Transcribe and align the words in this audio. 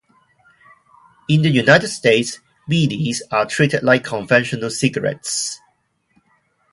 In 1.29 1.43
the 1.43 1.51
United 1.51 1.89
States, 1.89 2.39
beedies 2.67 3.17
are 3.29 3.45
treated 3.45 3.83
like 3.83 4.03
conventional 4.03 4.71
cigarettes. 4.71 5.61